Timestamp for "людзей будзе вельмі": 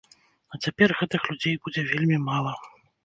1.33-2.17